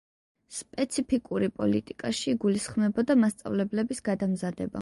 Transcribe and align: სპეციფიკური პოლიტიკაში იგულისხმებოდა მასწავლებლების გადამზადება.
სპეციფიკური 0.59 1.49
პოლიტიკაში 1.59 2.33
იგულისხმებოდა 2.33 3.19
მასწავლებლების 3.25 4.07
გადამზადება. 4.09 4.77